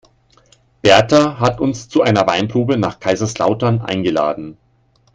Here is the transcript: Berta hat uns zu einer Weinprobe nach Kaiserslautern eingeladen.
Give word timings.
Berta 0.81 1.39
hat 1.39 1.59
uns 1.61 1.87
zu 1.87 2.01
einer 2.01 2.25
Weinprobe 2.25 2.75
nach 2.75 2.99
Kaiserslautern 2.99 3.81
eingeladen. 3.83 4.57